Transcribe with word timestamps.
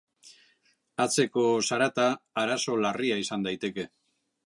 Atzeko 1.05 1.45
zarata 1.69 2.09
arazo 2.45 2.81
larria 2.87 3.23
izan 3.29 3.49
daiteke. 3.51 3.91